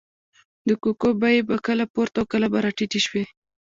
[0.67, 3.23] د کوکو بیې به کله پورته او کله به راټیټې شوې.